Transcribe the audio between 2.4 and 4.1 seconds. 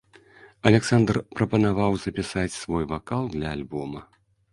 свой вакал для альбома.